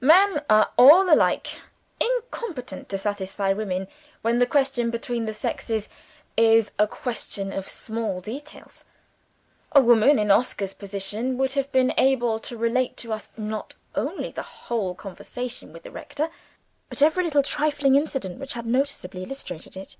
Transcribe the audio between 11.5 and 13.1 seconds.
have been able to relate